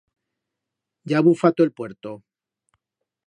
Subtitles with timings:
[1.11, 2.15] Ya ha bufato el puerto.